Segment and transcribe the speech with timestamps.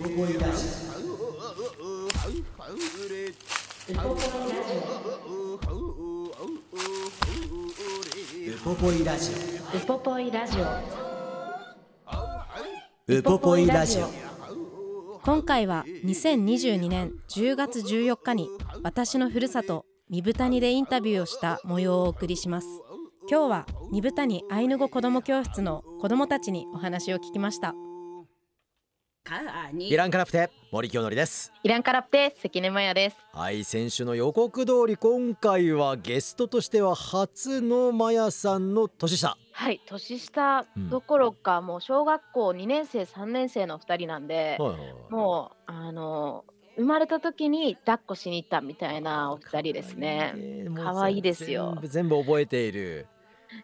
[0.00, 0.40] ウポポイラ
[9.18, 9.24] ジ
[9.76, 10.62] ウポポイラジオ。
[13.12, 14.08] オウポポイラジオ。
[15.22, 18.48] 今回は2022年10月14日に
[18.82, 22.66] 私のふるさと二部谷でインタビューをした模様をお送りします。
[23.30, 27.74] 今日は二部谷アイヌ語子ども教室の子どもたちにお話を聞きました
[29.78, 31.52] イランカラプテ森清則です。
[31.62, 33.16] イランカラプテ関根麻也です。
[33.32, 39.36] はい先週の予告通り今回はゲストとしては初のマヤさんの年下。
[39.52, 46.44] はい、年下どころか、もう小学校2年生、3年生の2人なんで、はいはいはいもう、あの、
[46.76, 50.34] 生まれた時に抱っこしに行ったみたいなお二人ですね。
[50.74, 51.72] 可愛いですよ。
[51.74, 53.06] 全部全部覚えている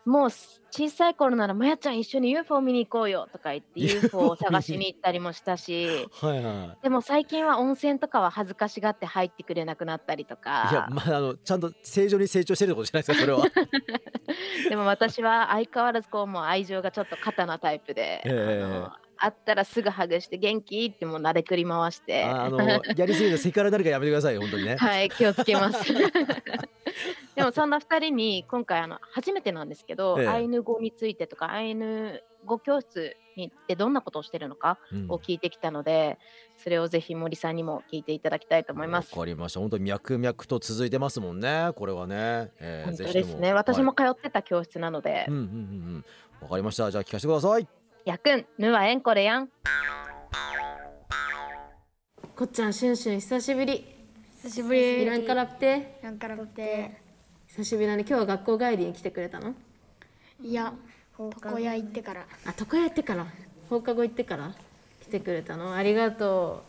[0.05, 6.83] もうす小さい頃なら、まやちゃん一緒に UFO 見に行こうよとか言って UFO を探しに行ったりもしたし、 はいはい。
[6.83, 13.45] でも最近は温泉とかは恥ずかしがって入ってくれなくなったりといやか、まああのちゃんと正常に成長してるってことじゃないですかそれは。
[14.69, 18.31] でも私は相変わらずこうもう愛情がちょっと肩なタイプで、え
[18.63, 20.93] え会ったらすぐハグして元気？
[20.95, 22.25] ってもうなでくり回して。
[22.25, 24.77] あ あのやりすぎるとセクハラになるからやめてくださいよ本当にね。
[24.77, 25.93] はい、気をつけます。
[27.35, 30.29] でもそんな2人に今回あの初めてなんですけど、ええ。
[30.29, 35.07] アイヌ語についてとかアイヌ語教室に行ってどんなことをしてるのかうん。
[35.11, 36.19] を聞いてきたので、
[36.57, 39.13] それをぜひ森さんにも聞いていただきたいと思います。
[39.13, 39.61] わかりました。
[39.61, 43.53] 本当に脈々と続いてますもんねこれはね、えー本当ですね。
[43.53, 43.95] 私も。
[43.97, 44.15] はい。
[44.15, 45.27] 通ってた教室なので。
[45.29, 45.49] うん、うんうんう
[45.99, 46.05] ん。
[46.41, 46.91] わかりました。
[46.91, 47.69] じゃあ聞かせてください
[48.07, 49.49] やくん、ぬはえんこれやん。
[52.37, 53.85] こっちゃんしゅんしゅん久しぶり。
[54.45, 55.03] 久しぶり。
[55.03, 57.01] イランカラプテランカラって。
[57.49, 59.55] 久しぶりだね今日は学校帰りに来てくれたの？
[60.41, 60.73] いや
[61.19, 62.27] 床屋行ってから。
[62.47, 63.27] あ床屋行ってから。
[63.69, 64.55] 放課後行ってから。
[65.03, 65.75] 来てくれたの。
[65.75, 66.63] ありがと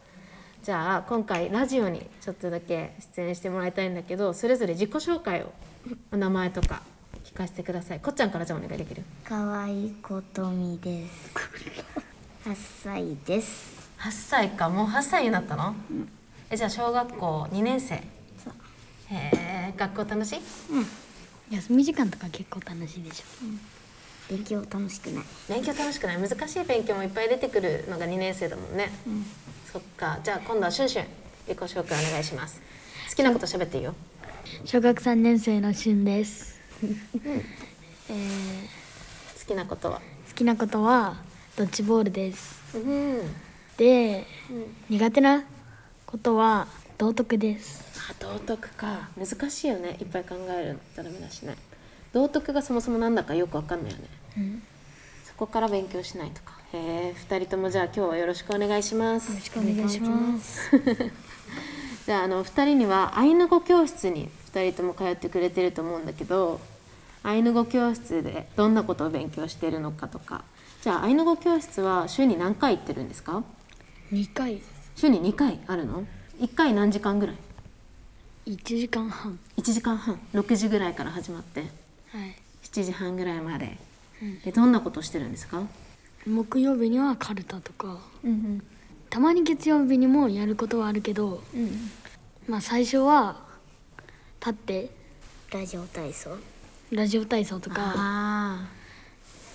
[0.64, 0.66] う。
[0.66, 5.54] じゃあ今回ラジオにちょっとだけ出演してもらいたいんだけどそれぞれ自己紹介を。
[6.12, 6.82] お名前とか。
[6.82, 6.97] 聞
[7.38, 8.00] かせてください。
[8.00, 9.04] こっちゃんからじゃあお願いできる？
[9.24, 11.32] かわいことみです。
[12.50, 13.92] 8歳です。
[14.00, 14.70] 8歳か。
[14.70, 15.76] もう8歳になったの、
[16.50, 17.94] えじゃあ小学校2年生。
[17.96, 18.02] へ
[19.12, 20.40] え学校楽しい？
[21.56, 23.24] 休み時間とか結構楽しいでしょ。
[24.30, 25.24] 勉強楽しくない。
[25.48, 26.18] 勉強楽しくない？
[26.20, 28.90] 難しい勉強もいっぱい出てくるのが2年生だもんね、
[29.72, 30.20] そっか。
[30.24, 31.06] じゃあ今度はシュンシュン
[31.48, 32.60] 自己紹介お願いします。
[33.10, 33.94] 好きなこと喋っていいよ。
[34.66, 36.57] 小学3年生のしゅんです、
[38.10, 38.68] えー
[39.40, 40.02] 好きなことは？
[40.30, 41.16] 好きなことは
[41.56, 42.60] ドッジボールです。
[42.76, 43.22] うん。
[43.78, 44.26] で、
[44.90, 45.44] 苦手な
[46.06, 46.68] ことは
[46.98, 47.84] 道徳です。
[48.10, 49.10] あ道徳か。
[49.18, 49.98] 難しいよね。
[50.02, 51.56] いっぱい考えるとダメだしね。
[52.14, 54.60] 道徳がそもそもなんだかよくわかんないよね、
[55.26, 56.58] そこから勉強しないとか。
[56.74, 59.30] へえ2人ともじゃあ今日はよろしくお願いします。
[59.30, 60.72] よろしくお願いします。
[62.06, 66.60] じゃああの2人にはアイヌ語教室に2人とも通ってくれてると思うんだけど
[67.24, 70.44] アイヌ語教室でどんなことを勉強してるのかとか。
[70.82, 73.44] じゃあアイヌ語教室は週に何回行ってるんですか
[74.12, 74.62] ？2回。
[74.96, 75.60] 週に2回？
[75.68, 76.06] あるの
[76.40, 77.36] ？1回何時間ぐらい
[78.46, 79.38] ？1時間半。
[79.58, 81.62] 1時間半？6時ぐらいから始まって。
[81.62, 81.70] はい。
[82.64, 83.78] 7時半ぐらいまで、
[84.46, 85.64] でどんなことしてるんですか、
[86.26, 88.00] 木曜日にはカルタとか。
[88.24, 88.64] うん
[89.10, 91.42] たまに月曜日にもやることはあるけど、
[92.48, 93.47] まあ最初は
[94.40, 94.90] 立って
[95.52, 96.38] ラジオ体操？
[96.92, 98.68] ラジオ体操とかあ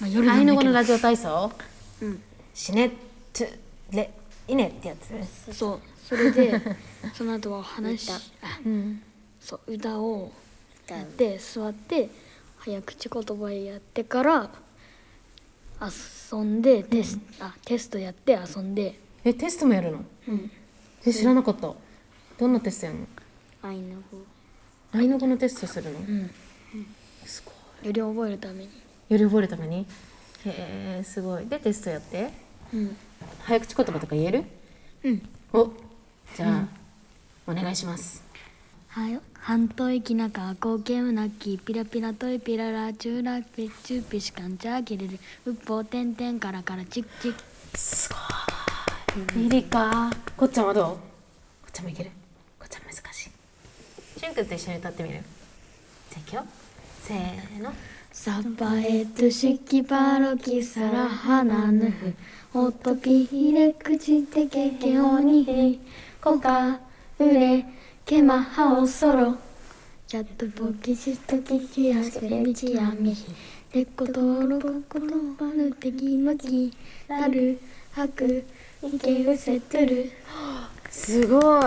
[0.00, 1.50] まあ、夜あアイヌ語のラジジオ体操？
[2.00, 2.22] うん。
[2.54, 2.90] 死ね
[3.32, 3.48] トゥ
[3.92, 4.10] レ
[4.48, 5.56] イネってやつ？
[5.56, 5.80] そう。
[6.04, 6.60] それで
[7.14, 8.20] その後は話あ
[8.64, 9.02] うん。
[9.40, 10.32] そう歌を
[10.88, 12.10] やって座って
[12.58, 14.50] 早口言葉やってから
[15.80, 18.98] 遊んでテス,、あテストやって遊んで。
[19.24, 20.04] えテストもやるの、
[21.04, 21.72] え知らなかった。
[22.38, 23.06] どんなテストやるの？
[23.62, 24.18] アイヌ語。
[24.94, 26.30] アイヌ語のテストするの、ん。
[27.24, 27.52] すご
[27.82, 27.86] い。
[27.86, 28.70] より覚えるために。
[29.08, 29.78] より覚えるために？
[29.78, 29.86] へ
[31.00, 31.46] えすごい。
[31.46, 32.30] でテストやって？
[32.74, 32.96] うん。
[33.40, 34.44] 早口言葉とか言える？
[35.04, 35.28] うん。
[35.52, 35.70] お
[36.36, 36.68] じゃあ、
[37.46, 38.22] お願いします。
[38.88, 47.34] はい半島行きなかこうけむなきピラピラトイピララチューラピッチューピシカンチャーキレルうっぽうてんてんからからチッチッ。
[47.74, 49.46] すごい。
[49.46, 50.84] いりかこっちゃんはどう？
[50.84, 50.98] こ
[51.68, 52.10] っちゃんもいける？
[52.58, 53.02] こっちゃん難しい
[54.22, 55.14] しゅんくんと一緒に歌ってみる？
[56.10, 56.44] じゃあいくよ。
[57.02, 57.72] せーの。
[58.12, 62.14] サバエトシキバロキサラハナヌフ
[62.54, 65.76] オトピヒレクチテケケオニヘ
[66.20, 66.78] コカ
[67.18, 67.64] ウレ
[68.04, 69.34] ケマハオソロ
[70.06, 73.26] チャットボキシトキキアセビチアミヒ
[73.72, 76.72] レコトロコトバヌテキマキ
[77.08, 77.58] ラル
[77.90, 78.44] ハク
[78.84, 80.12] イケウセトゥル
[80.90, 81.62] すごい。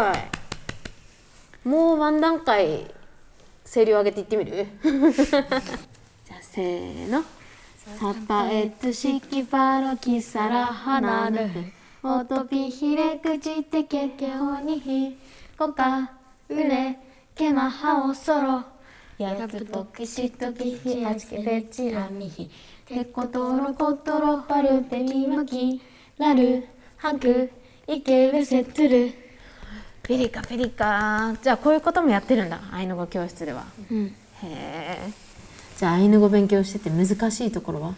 [1.65, 2.85] もうワン段階
[3.65, 4.67] 声量上げていってみる？
[4.83, 7.23] じゃあせーの
[7.99, 11.63] 「サパエツシキパロキサラハナヌフ」
[12.07, 15.17] 「おとぴひれくチてけけおにひ」
[15.57, 16.11] 「コか
[16.49, 16.99] うれ
[17.33, 18.63] けまはおそろ」
[19.17, 22.47] 「やくとくしときひやつけべちらみひ」
[22.85, 25.81] 「てことろことろばるてみむき」
[26.19, 27.49] 「らるはく
[27.87, 29.11] いけべせつる」
[30.07, 31.35] ピリカピリカ。
[31.41, 34.05] じゃあこういうこともやってるんだアイヌ語教室では、ん。
[34.05, 34.11] へ
[34.43, 35.11] え。
[35.77, 37.95] じゃあアイヌ語勉強してて難しいところは？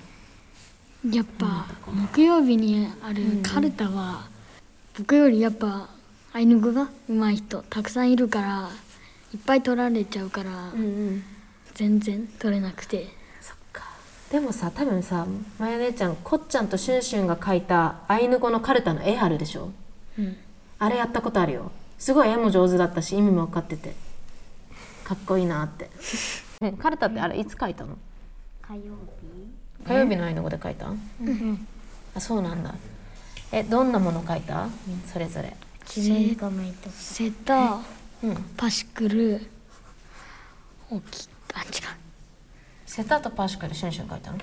[1.12, 4.28] やっぱ木曜日にあるカルタは
[4.98, 5.90] 僕よりやっぱ
[6.34, 8.70] アイヌ語が上手い人たくさんいるから
[9.34, 11.24] いっぱい取られちゃうからうん
[11.76, 13.08] 全然取れなくて。
[13.42, 13.84] そっか。
[14.32, 15.28] でもさ多分さ
[15.60, 19.72] まや姉ちゃんこっちゃんとシュンシュンが書いたアイヌ語のカルタの絵あるでしょ？
[20.18, 20.38] うん。
[20.80, 23.96] あれやったことあるよすごい絵も上手だったし意味も分かってて
[25.04, 25.90] かっこいいなって。
[26.62, 27.98] ねカルタってあれいつ書いたの？
[28.62, 28.82] 火曜
[29.86, 30.88] 火曜日のアイヌ語で書いた、
[32.16, 32.74] あそうなんだ。
[33.52, 34.68] えどんなもの書いた？
[35.12, 35.56] それぞれ。
[35.86, 37.80] 日記面かめとセタ
[38.24, 38.36] うん。
[38.58, 39.50] パシクル。
[40.90, 41.66] 大きあ違
[42.86, 44.38] セタとパシクルシュンシュン書いたの？
[44.38, 44.40] う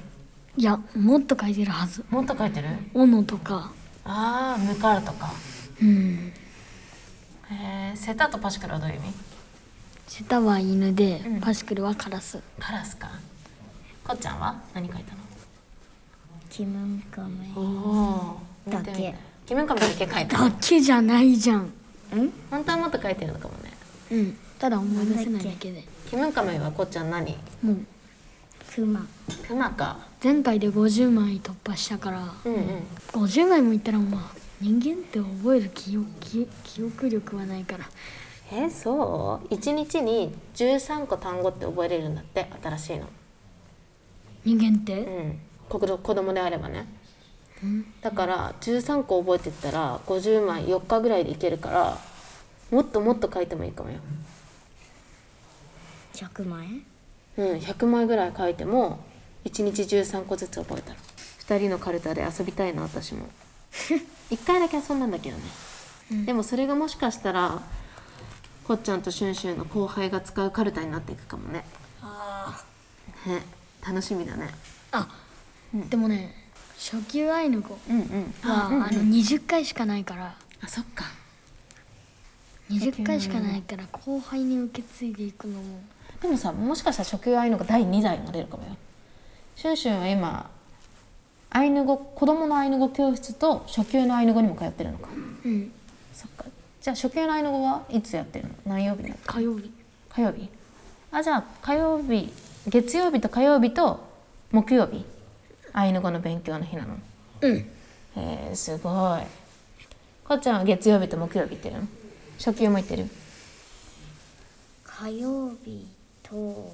[0.57, 2.05] いやもっと書いてるはず。
[2.09, 2.69] もっと書いてる？
[2.95, 3.71] オノとか。
[4.05, 5.33] ああムカルとか。
[5.83, 6.33] うん
[7.51, 9.13] へえセタとパシクルはどういう意味？
[10.07, 11.41] セタは犬で、うん。
[11.41, 12.39] パシクルはカラス。
[12.59, 13.11] カラスか。
[14.05, 14.61] こっちゃんは？
[14.75, 15.21] 何書いたの？
[16.51, 19.15] 気分かめおおだけ。
[19.47, 21.73] 気分カメだけ書いただけじゃないじゃん。
[22.51, 23.73] 本当はもっと書いてるのかもね。
[24.11, 24.39] うん。
[24.59, 25.85] ただ思い出せないだけで。
[26.09, 27.37] 気分カメはこっちゃん何？
[27.63, 27.77] もう
[28.73, 29.07] クマ
[29.47, 29.99] クマか。
[30.23, 32.33] 前回で50枚突破したから。
[32.45, 32.63] うんうん。
[33.13, 37.85] 50枚もいったらまあ人間って覚える記憶記記憶力はないから。
[38.51, 39.55] えそう？
[39.55, 43.07] 一日に13個単語って覚えれるんだって新しいの。
[44.45, 45.39] 人間って、うん。
[45.69, 45.79] 子
[46.15, 46.87] 供であればね。
[48.01, 51.99] だから13個覚えてったら50枚4日ぐらいでいけるから
[52.71, 53.97] もっともっと書いてもいいかもよ。
[56.15, 56.87] 100万円
[57.37, 59.01] うん100枚ぐらい書いても
[59.45, 60.99] 1日13個ずつ覚えたら。
[61.49, 63.27] 2人のカルタで遊びたいな私も
[64.31, 67.63] 1回だけ遊んだんだけどね、でもそれがもしかしたら
[68.67, 71.65] こっちゃんとシュンシュンの後輩が使うカルタになっていくかもね。
[73.27, 73.43] ね。
[73.87, 74.49] 楽しみだね。
[74.93, 75.09] あ、
[75.91, 76.35] でもね
[76.77, 77.79] 初級アイヌ語。
[77.89, 78.35] うんうん。
[78.43, 80.35] は、あの20回しかないから。
[80.63, 81.05] あそっか。
[82.71, 85.81] 20回しかないから後輩に受け継いでいくのも。
[86.23, 88.77] でもさもしかしたら初級アイヌ語第2代も出るかもよ。
[89.57, 90.51] シュンシュンは今
[91.55, 95.09] アイヌ語子供のアイヌ語教室と初級のアイヌ語にも通ってるのか。
[95.45, 95.71] うん。
[96.13, 96.47] そっか。
[96.83, 98.55] じゃあ初級のアイヌ語はいつやってるの？
[98.67, 99.71] 何曜日なの火曜日。
[100.09, 100.51] 火曜日。
[101.13, 102.33] あじゃあ火曜日
[102.67, 104.01] 月曜日と火曜日と
[104.51, 105.05] 木曜日。
[105.73, 106.97] アイヌ語の勉強の日なの？
[107.43, 107.57] うん。
[107.57, 107.69] へ
[108.17, 109.21] えすごい。
[110.25, 111.83] こっちゃんは月曜日と木曜日行ってるの？
[112.39, 113.07] 初級も行ってる？
[114.83, 115.87] 火曜日
[116.21, 116.73] と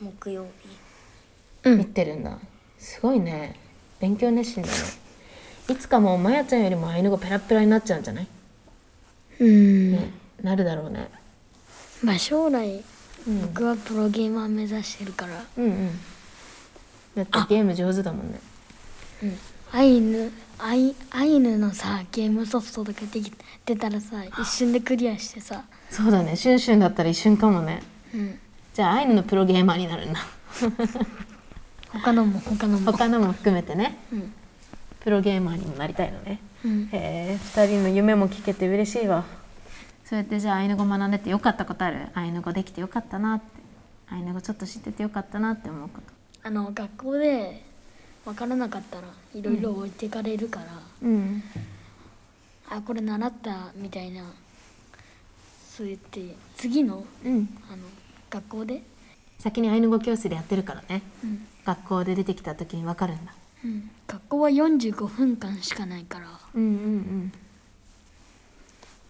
[0.00, 1.68] 木曜日。
[1.68, 1.78] うん。
[1.78, 2.38] 行ってるんだ
[2.78, 3.56] すごいね。
[4.00, 4.74] 勉強熱心だね。
[5.68, 8.26] いつかもうまやちゃんよりもアイヌ語ペラペラになっちゃうんじゃない、
[9.40, 9.92] うん。
[9.92, 10.10] ね、
[10.42, 11.08] なるだろうね。
[12.04, 12.84] まあ将来
[13.26, 13.40] うん。
[13.42, 15.44] 僕はプロゲーマー目指してるから。
[15.56, 15.90] うんうん。
[17.16, 18.38] だってゲーム上手だもんね。
[19.72, 23.32] アイヌアイアイヌのさゲームソフトとかでき
[23.64, 25.64] 出たらさ一瞬でクリアしてさ。
[25.90, 26.36] そうだね。
[26.36, 27.82] シュンシュンだったら一瞬かもね。
[28.14, 28.38] うん。
[28.74, 30.20] じゃあアイヌのプロゲーマーになるんだ
[31.98, 32.92] 他のも他のも。
[32.92, 33.98] 他のも含めてね。
[34.12, 34.32] うん。
[35.00, 36.40] プロゲーマーにもなりたいのね。
[36.64, 36.88] うん。
[36.92, 39.24] へえ2人の夢も聞けて嬉しいわ。
[40.04, 42.08] そうやってじゃあアイヌ語学んでてよかったことある？
[42.14, 43.46] アイヌ語できてよかったなって。
[44.08, 46.48] アイヌ語ちょっと知っててよかったなって思うこと。
[46.48, 47.62] あの学校で
[48.24, 50.66] 分からなかったらいろいろ置いてかれるから、
[51.02, 51.42] うん。
[52.68, 54.24] あこれ習ったみたいな
[55.76, 57.04] そう言って次の？
[57.24, 57.48] うん。
[57.68, 57.82] あの
[58.30, 58.82] 学校で、
[59.38, 61.02] 先にアイヌ語教室でやってるからね。
[61.22, 61.46] うん。
[61.64, 63.32] 学校で出てきた時に分かるんだ。
[63.64, 66.26] うん、学校は45分間しかないから。
[66.54, 67.32] うんうんうん。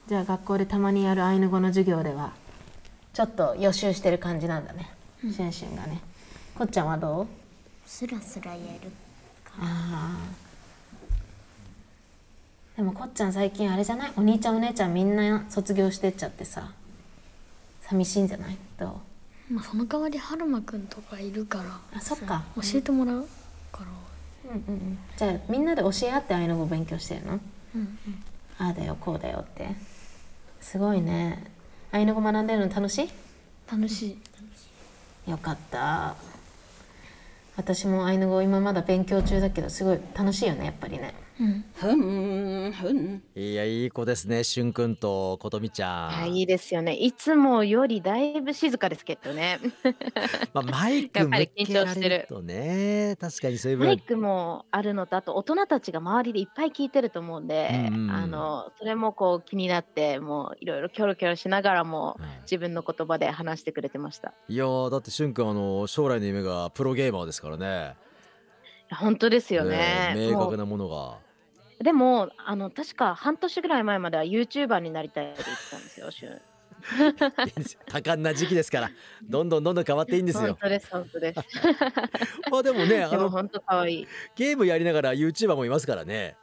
[0.09, 2.33] じゃあ学校でたまにやるアイヌ語の授業では
[3.13, 4.89] ちょっと予習してる感じなんだね、
[5.21, 6.01] シュンシュンがね。
[6.55, 7.27] こっちゃんはどう？
[7.85, 8.91] スラスラやる
[9.59, 12.77] あー。
[12.77, 14.13] でもこっちゃん最近あれじゃない？
[14.17, 16.71] お兄ちゃんお姉ちゃんみんな卒業してっちゃってさ。
[17.83, 18.57] 寂しいんじゃない？
[18.79, 18.93] どう？
[19.51, 21.81] まあその代わり春馬くんとかいるから。
[21.95, 22.45] あそっか。
[22.57, 23.29] 教えてもらう
[23.73, 24.51] から。
[24.51, 24.99] うんうんうん。
[25.17, 27.41] じゃあみんなで教え合ってアイヌ語勉強してるの？
[27.75, 27.99] うん
[28.59, 29.69] ああだよこうだよって。
[30.61, 31.45] すごいね。
[31.93, 33.11] アイヌ語学んでるの楽しい？
[33.71, 34.19] 楽し
[35.27, 35.31] い。
[35.31, 36.15] よかった。
[37.57, 41.15] 私もアイヌ語今まだ勉強中だけどすごい楽しいよねやっぱりね。
[41.21, 41.45] うんふ
[41.93, 46.95] んふんいやいい子ですねしゅんくんとことみちゃん、いやいいですよね。
[46.95, 49.59] いつもよりだいぶ静かですけどね。
[50.55, 64.33] まあ、マイやク向っぱり緊けら張してるとね確かにそういう分マイクもあるのとあと大人たちが周りでいっぱい聞いてると思うんで、うんうんあのそれもこう気になってもういろいろキョロキョロしながらもはい自分の言葉で話してくれてました。
[64.49, 67.95] いいやーだってしゅんくんあの将来の夢がプロゲーマーですからね
[68.89, 70.15] や本当ですよね。
[70.17, 71.19] 明確なものが
[71.83, 76.11] でもあの確か半年ぐらい前までは YouTuber になりたいって言ってたんですよ。
[76.11, 78.91] しゅんいいんですよ多感な時期ですから
[79.25, 81.41] どんどんどんどん変わっていいんですよ本当です本当です。
[82.51, 84.09] ま あでもねあのでも本当可愛い。
[84.37, 86.37] ゲームやりながら YouTuber もいますからね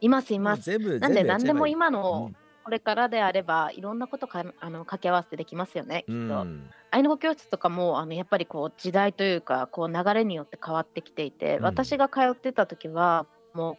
[0.00, 0.62] いますいます。
[0.62, 2.32] 全部なんで何でも今今の
[2.64, 6.12] これからであればいろんなことかあの掛け合わせてできますよねきっと。
[6.12, 13.78] うんアイヌ語教室とかもあのやっぱりこう時代というかこう流れによって変わってきていて、うん私が通ってた時はもう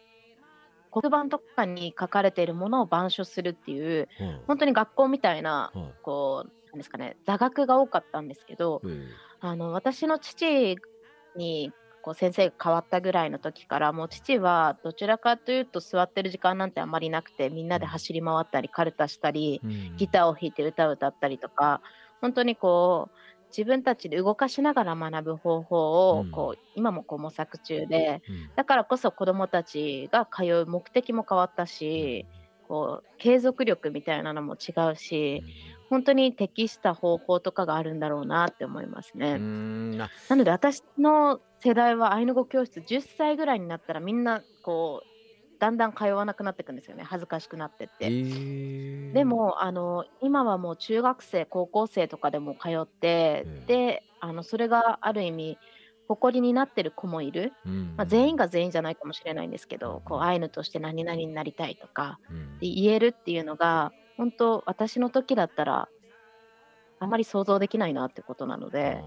[0.90, 4.40] 黒板とかに書かれているものを板書するっていううん。
[4.46, 9.08] 本当に学校みたいなはいこうなんですかね座学が多かったんですけどうん。
[9.40, 10.76] あの私の父
[11.36, 19.96] にこう先生が変わったぐらいの時からもう父はどちらかというと座ってる時間なんてあんまりなくてみんなで走り回ったりカルタしたりうん。
[19.96, 21.80] ギターを弾いて歌を歌ったりとか
[22.20, 26.30] 本当にこう自分たちで動かしながら学ぶ方法をうん。
[26.30, 28.50] こう、今もこう模索中でうん。
[28.56, 32.26] だからこそ子どもたちが通う目的も変わったし
[32.68, 35.42] こう継続力みたいなのも違うし
[35.88, 39.38] 本当に適した方法とかがあるんだろうなって思いますね。
[40.28, 45.17] なので私の世代はアイヌ語教室10歳ぐらいになったらみんなこう
[45.58, 47.02] だんだん通わなくなっていくんですよね。
[47.02, 47.94] 恥ずかしくなってって。
[48.00, 49.12] えー。
[49.12, 53.66] でもあの今はもう中学生高校生とかでも通って、うん。
[53.66, 55.58] であのそれがある意味
[56.08, 65.88] 誇りになってる子もいる、うんまあ、全員が全員じゃないかもしれないんですけど、うんこうアイヌとして何々になりたいとかうんで言えるっていうのが本当私の時だったら
[67.00, 69.00] あまり想像できないなってことなので、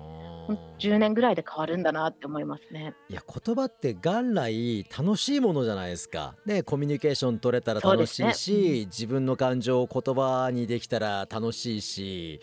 [0.55, 2.93] ほんと10年ぐらいで変わるんだなって思いますね。
[3.09, 6.35] いや言葉って元来楽しいものじゃないですか。
[6.45, 12.41] ねコミュニケーション取れたら楽しいし、そうです自分の感情を言葉にできたら楽しいし、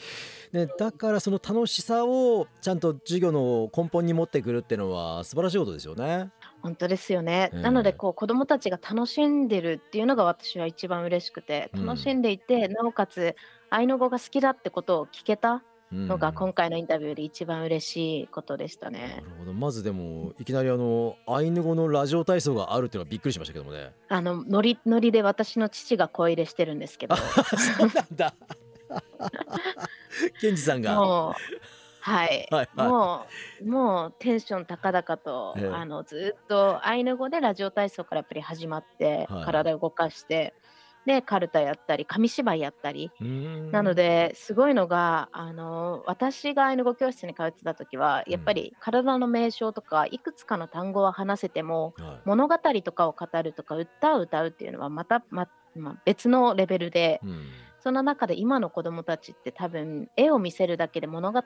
[0.52, 6.30] ね、だからその楽しさをちゃんと授業の根本に持ってくるっていうのは素晴らしいことですよね。
[6.62, 7.50] 本当ですよね。
[7.52, 13.36] うんなのでこう子どもたちが楽しんでるっていうのが私は一番嬉しくてうん楽しんでいて、なおかつ
[13.70, 15.62] アイヌ語が好きだってことを聞けた
[15.92, 19.30] うんのが今回のインタビューで一番嬉しいことでしたなねる。
[19.38, 23.92] ほどまずでもいきなりあのアイヌ語のラジオ体操があるっていうのはびっくりしましたけどもね。
[24.08, 27.22] あのノリノリで私の父が声入れしてるんですけどそ
[27.86, 28.34] うなんだ。
[30.40, 30.94] ケンジさんが。
[30.94, 31.34] もう
[32.00, 33.26] はい、はいはいも
[33.60, 40.54] うもうテンション高々と、ええあのずっとアイヌ語でラジオ体操からやっぱり始まって、はい体を動かして
[41.08, 43.10] でカルタやったり紙芝居やったり。
[43.20, 43.72] うん。
[43.72, 52.20] なのですごいのがあの私がアイヌ語教室に通ってた時はやっぱり体の名称とかいくつかの単語は話せてもはい。
[52.24, 57.46] 物語とかを語るとか歌を歌うっていうのはまた、ままあ別のレベルでうん。
[57.80, 61.40] その中で今の子どもたちって多分絵を見せるだけで物語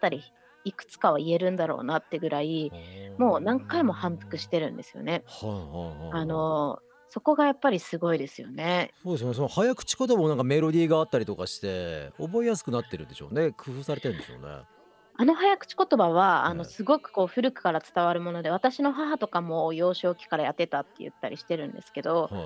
[0.64, 2.72] いくつかは言えるんだろうなってぐらい
[3.18, 5.24] もう何回も反復してるんですよね。
[6.12, 6.78] あの
[7.12, 8.94] そこがやっぱりすごいですよね。
[9.02, 9.34] そうですね。
[9.34, 13.50] その早口言葉もなんかメロディーがあったりとかして覚えやすくなってるんでしょうね。
[13.50, 14.62] 工夫されてるんでしょうね。
[15.18, 16.70] あの早口言葉はあのええ。
[16.70, 22.42] すごくこう古くから伝わるもので私の母とかも幼少期からやってたって言ったりしてるんですけどはい。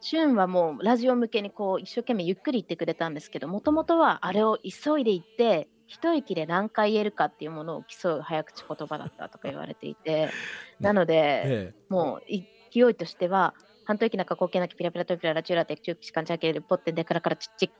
[0.00, 10.30] シュンはもうラジオ向けにこう一生懸命ゆっくり言ってくれたんですけどもともとはあれを急いで言って一息で何回言えるかっていうものを競う早口言葉だったとか言われていて
[10.80, 11.74] なのでえ。
[11.90, 13.54] もう勢いとしては
[13.88, 17.70] 半吐息なんか高けなきピラピラトピララチュラテクチュキシカンチャケルポッテンデカラカラチッチ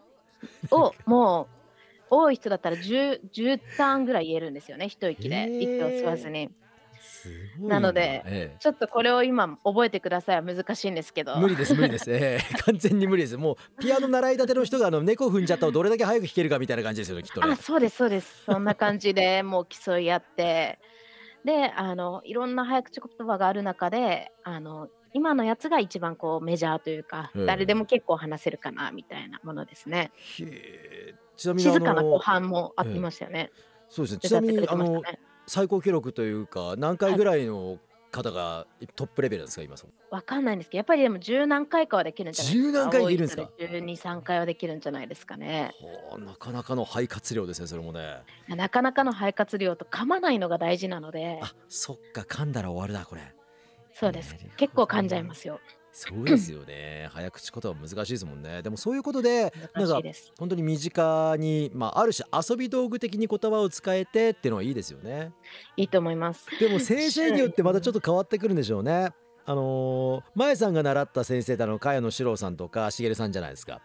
[0.71, 6.50] ッをもう多い人だったら 10, 10ターンぐらい言えるんですよね一息で息を吸わずに。
[6.99, 7.29] す
[7.61, 7.79] ごいな。
[7.79, 11.35] のでえちょっとこれを今覚えてくださいは難しいんですけど。
[11.37, 12.55] え無理です無理です、ええ。
[12.65, 13.37] 完全に無理です。
[13.37, 17.53] もうピアノ習いたての人があの猫踏んじゃったをどれだけ早く弾けるかみたいな感じですよねきっとね。
[17.53, 18.45] あそうですそうです。
[18.45, 20.79] そんな感じでもう競い合って。
[21.45, 30.11] であのいろんな早口言葉がある中であの今のやつが一番こうメジャーというか、うん誰でも結構話せるかなみたいなものですね。
[30.41, 33.50] へえちなみに静かな後半もありましたよね。
[33.88, 35.21] そうですねちなみ歌ってくれあのましたね。
[35.47, 37.79] 最高記録というか何回ぐらいの
[38.11, 39.93] 方がトップレベルなんですか今その？
[40.11, 42.73] わかんないんですけど、やっぱりでも十何回かはできるんじゃないですか。
[42.73, 43.50] 十何回できるんですか？
[43.59, 45.73] 十二三回はできるんじゃないですかね。
[46.19, 53.21] なかなかの肺活量ですねそれもねなかなかの肺活量と噛まないのが大事なので、あそっか噛んだら終わるだこれ
[53.99, 54.37] そうです。
[54.57, 55.61] 結構噛んじゃいますよ。
[55.90, 57.09] そうですよね。
[57.12, 58.62] 早口言葉難しいですもんね。
[58.62, 60.33] でもそういうことでなんか難しいです。
[60.38, 65.33] 本当に身近に、まあ、ある種遊び道具的に言葉を使えてっていうのはいいですよね。
[65.76, 66.47] いいと思います。
[66.61, 69.11] でも先生によってまたちょっと変わってくるんでしょうね。
[69.45, 73.81] あのー前さんが習った先生ってあの茅野史郎さんとか茂さんじゃないですか。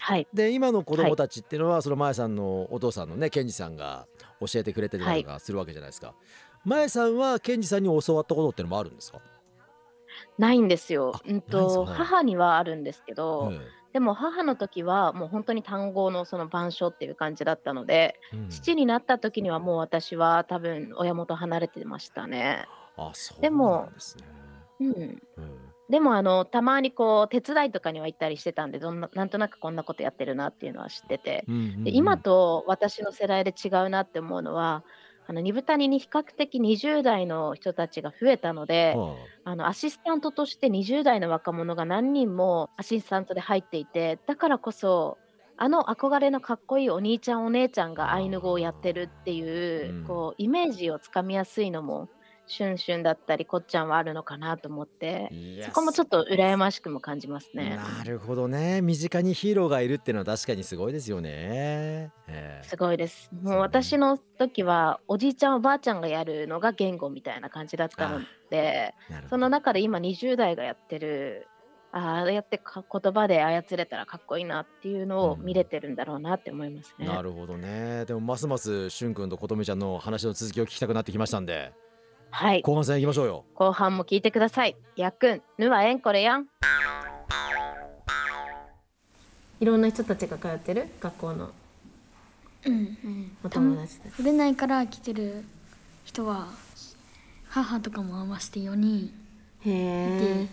[0.00, 0.26] はい。
[0.34, 4.08] で今の子供たちっていうのは、その前さんのお父さんのね健二さんが
[4.40, 6.14] 教えてくれてたりとかするわけじゃないですか、
[6.64, 9.20] 前さんは健二さんに教わったことってのもあるんですか、
[10.42, 11.12] ないんですよ。
[11.14, 11.20] あ。
[11.24, 13.60] うんないんですとか母にはあるんですけど、え
[13.92, 18.48] でも母の時はもう本当に単語のその板書っていう感じだったので、えうん。
[18.48, 22.66] 父になった時にはもう私は多分親元離れてましたね。
[22.96, 24.24] あそうでもなんですね、
[24.80, 24.86] うん。
[24.88, 25.22] うん。
[25.90, 31.84] でもあのたまにこう手伝いとかには行ったりしてたんでどんななんとなくこんなことやってるなっていうのは知ってて、うんうんうん。
[31.84, 34.84] で今と私の世代で違うなって思うのは
[35.32, 45.16] あの二部谷に比較的20代の人たちが増えたので、はあのアシスタントとして20代の若者が何人もアシスタントで入っていてだからこそ
[45.56, 49.40] あの憧れのかっこいいお兄ちゃんお姉ちゃんがアイヌ語をやってるってい
[49.88, 50.04] う,、うん。
[50.04, 52.10] こうイメージをつかみやすいのも
[52.46, 55.30] シュンシュンだったりこっちゃんはあるのかなと思って
[55.64, 57.78] そこもちょっと羨ましくも感じますね。
[57.98, 58.82] なるほどね。
[58.82, 62.60] 身近にヒーローがいるっていうのは確かにすごいですよね、ええ。
[62.64, 63.30] すごいです。
[63.42, 68.94] もう私の時はおじいちゃんおばあちゃんがやるのが言語みたいな感じだったので
[69.30, 71.46] その中で今20代がやってる
[71.92, 77.06] ああやってか言葉で操れたらかっこいいなっていうのを見れてるんだろうなって思いますね。
[77.06, 78.04] なるほどね。
[78.06, 81.72] でもますますしゅんくんとことみちゃんの話の続きを聞きたくなってきましたんで
[82.34, 82.62] はい。
[82.62, 83.44] 後半戦いきましょうよ。
[83.54, 84.74] 後半も聞いてください。
[84.96, 86.46] やっくんぬはえんこれやん。
[89.60, 90.88] いろんな人たちが通ってる？
[90.98, 91.50] 学校の。
[92.64, 93.36] うん。
[93.44, 94.20] お友達たち。
[94.20, 95.44] 売れないから来てる
[96.04, 96.48] 人は
[97.48, 99.12] 母とかも合わせて4人。
[99.64, 100.48] へえ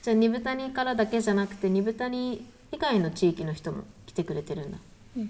[0.00, 4.78] じゃあ二部谷からだけじゃなくて二部谷以外の地域の人も来てくれてるんだ、
[5.18, 5.20] へ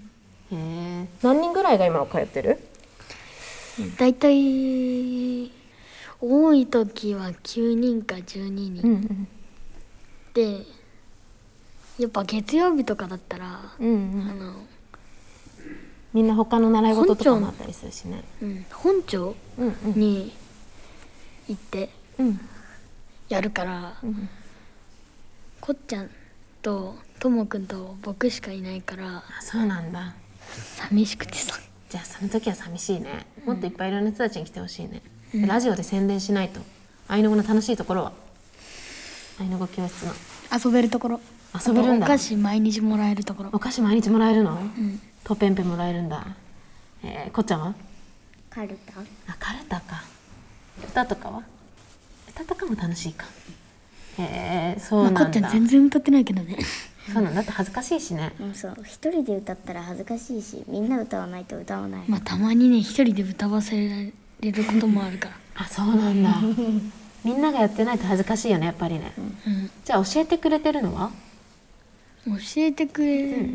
[0.51, 2.57] え何人ぐらいが今通ってる？
[3.99, 5.51] だいたい
[6.25, 9.27] 多い時は9人か12人、ん
[10.33, 10.65] で
[11.99, 14.29] やっぱ月曜日とかだったら、うんうん。
[14.29, 14.53] あの
[16.13, 18.23] みんな他の習い事とかもあったりするしね。
[18.41, 19.99] うん、本庁うんうん。
[19.99, 20.33] に
[21.49, 22.39] 行ってうん。
[23.27, 24.29] やるから、ん
[25.59, 26.09] こっちゃん
[26.61, 30.15] とともくんと僕しかいないからあそうなんだ。
[30.47, 31.59] 寂しくてさ。
[31.89, 33.27] じゃあその時は寂しいね。
[33.45, 35.01] もっといっぱいいろんな人たちに来てほしいね、
[35.33, 36.61] でラジオで宣伝しないと。
[37.07, 38.13] アイヌ語の楽しいところは？
[39.39, 40.13] アイヌ語教室の。
[40.65, 41.21] 遊べるところ。
[41.53, 42.05] 遊べるんだ。
[42.05, 43.49] お菓子毎日もらえるところ。
[43.51, 45.01] お菓子毎日もらえるの、ん。
[45.23, 46.25] とペンペンもらえるんだ。
[47.03, 47.75] えー、こっちゃんは？
[48.49, 48.99] カルタ。
[48.99, 50.03] あカルタか。
[50.83, 51.43] 歌とかは？
[52.29, 53.25] 歌とかも楽しいか。
[54.19, 56.57] へえそうまあ、なんだ、こっちゃん全然歌ってないけどね。
[57.11, 57.41] そうなんだ。
[57.41, 58.33] って恥ずかしいしね。
[58.39, 64.13] うんそう一人で歌ったら恥ずかしいしみんな歌わないと歌わない、まあたまにね一人で歌わせられ
[64.51, 65.35] ることもあるから。
[65.63, 66.35] あそうなんだ。
[67.23, 69.71] みんながやってないと恥ずかしいよねやっぱりね、うん。
[69.85, 71.11] じゃあ教えてくれてるのは？
[72.25, 73.49] 教えてくれる、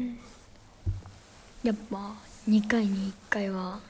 [1.63, 2.15] やっぱ
[2.49, 3.81] 2回に1回は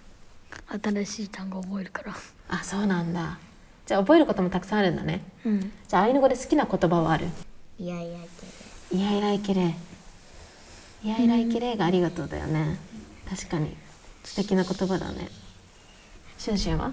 [0.83, 2.15] 新しい単語覚えるから。
[2.49, 3.39] あそうなんだ。
[3.87, 5.23] じゃあ覚えることもたくさんあるんだね。
[5.45, 5.61] うん。
[5.61, 7.27] じゃあアイヌ語で好きな言葉はある？
[7.79, 8.19] いやいや
[8.91, 9.77] けイヤイライケレ
[11.05, 12.79] イヤイライケレがありがとうだよね。
[13.29, 13.77] 確かに。
[14.25, 15.29] 素敵な言葉だね
[16.39, 16.93] シュンシュンは？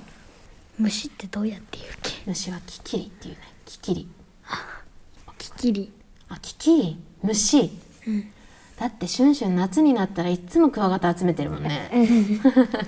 [0.78, 2.12] 虫ってどうやって言うっけ？
[2.26, 3.40] 虫はキキリっていうね。
[3.66, 4.08] キキリ。
[5.38, 5.94] キキリ。
[6.28, 7.00] あキキリ？
[7.24, 7.72] 虫、
[8.78, 11.90] だってシュンシュン夏になったらいっつもクワガタ集めてるもんね。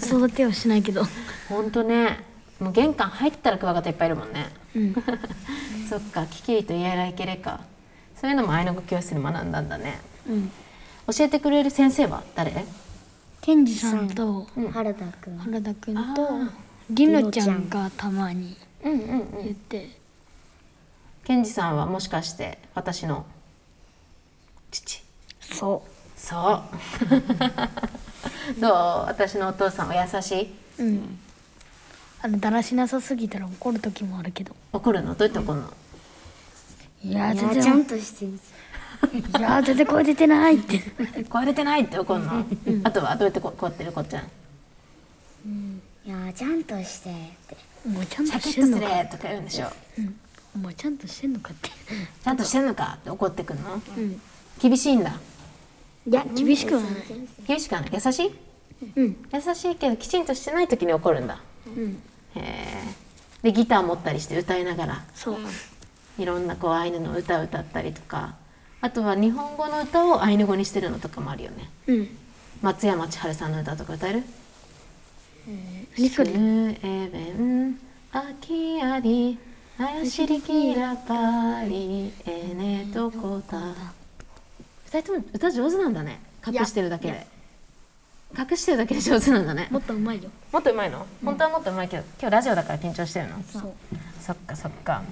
[0.04, 1.04] 育てはしないけど。
[1.48, 2.26] ほんとね。
[2.60, 4.48] もう玄関入ったらクワガタいっぱいいるもんね。
[4.76, 4.96] うん。
[5.88, 7.62] そっかキキリとイヤイライケレか。
[8.20, 10.00] そういうのもアイヌ語教室で学んだんだね。
[10.28, 10.52] うん。
[11.15, 12.24] 教えてくれる先生は？
[12.36, 12.65] 誰？
[13.48, 16.28] ケンジさんと原田くん原田くんと
[16.90, 19.04] りのちゃんがたまにうんうんう
[19.42, 19.88] ん言って、
[21.24, 23.26] ケンジさんはもしかして私の
[24.70, 25.02] 父？
[25.40, 25.82] そ
[26.18, 26.62] そ
[28.58, 28.60] う。
[28.60, 28.72] どう？
[29.08, 30.54] 私のお父さんは優しい？
[30.80, 31.18] ううん。
[32.22, 34.58] あのだらしなさすぎたら怒る時もあるけど。
[34.74, 35.16] 怒るの？
[35.16, 35.74] どうやって怒るの？
[37.02, 38.38] いやいや全ちゃん然としてる
[39.38, 40.82] いや全然声出てないって。
[41.32, 42.46] 超えれてないって怒るの？
[42.84, 43.92] あとはどうやってここうやってる？
[43.92, 44.24] こっちゃん。
[46.06, 47.14] いやちゃんとしてっ
[47.48, 47.58] て。
[47.86, 49.68] お前ちゃんとしてんのかとすれとか言うんでしょ。
[50.56, 51.70] お前ちゃんとしてんのかって。
[51.70, 52.98] ちゃんとしてんのか？
[53.00, 53.74] って怒ってくるの？
[53.74, 54.22] うん。
[54.60, 55.20] 厳しいんだ。
[56.10, 56.92] いや厳しくはない。
[57.48, 57.92] 厳しくはない？
[57.94, 58.36] 優しい？
[58.96, 59.18] うん。
[59.34, 61.40] 優しいけどきちんとしてない時に怒るんだ。
[61.68, 62.02] うん。
[62.36, 62.66] へえ
[63.44, 65.06] でギター持ったりして歌いながら。
[65.14, 65.38] そう。
[66.18, 68.36] いろんなこうアイヌの歌を歌ったりとか
[68.80, 71.70] あとは日本語の歌をアイヌ語にしてるのとかもあるよね。
[71.88, 72.10] うん。
[72.62, 74.24] 松山千春さんの歌とか歌える？
[75.98, 77.80] 何それヌエベン
[78.12, 79.38] アキアリ
[79.80, 83.74] アヤシリキラパリエネトコタ。
[84.86, 86.20] 二人とも歌上手なんだね。
[86.46, 87.28] 隠してるだけで。
[88.38, 89.68] 隠してるだけで上手なんだね。
[89.72, 90.30] もっとうまいよ。
[90.52, 91.08] もっと上手いの？
[91.24, 93.42] 本当はもっと上手いけど今日ラジオだから緊張してるの？
[93.44, 93.74] そう。
[94.20, 95.04] そっかそっか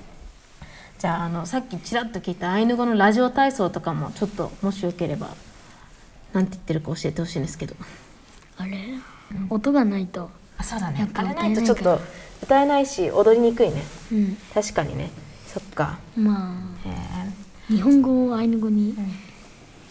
[1.00, 5.30] じゃああのさっきちらっと聞いたアイヌ語のラジオ体操とかもちょっともしよければ
[6.34, 7.76] なんて言ってるか教えてほしいんですけど。
[8.58, 8.78] あれ？
[9.50, 10.30] 音がないと。
[10.58, 11.10] あそうだね。
[11.14, 12.00] あれ歌えないとちょっと
[12.44, 13.84] 歌えないし踊りにくいね。
[14.12, 14.38] うん。
[14.54, 15.12] 確かにね。
[15.48, 15.98] そっか。
[16.16, 18.96] まあ日本語をアイヌ語に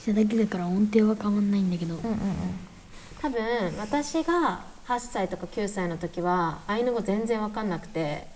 [0.01, 1.97] しただけだから音程は変わんないんだけど。
[1.97, 2.19] うんうんうん。
[3.21, 3.41] 多分
[3.79, 8.27] 私が8歳とか9歳の時はアイヌ語全然分かんなくて